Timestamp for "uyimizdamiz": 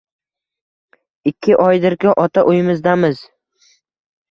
2.55-3.25